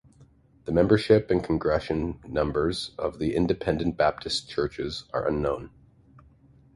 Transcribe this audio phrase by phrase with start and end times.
[0.65, 5.69] The membership and congregation numbers of the independent Baptist churches are unknown.